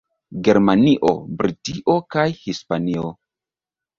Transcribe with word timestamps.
Germanio, 0.45 1.09
Britio 1.41 1.97
kaj 2.15 2.25
Hispanio. 2.39 3.13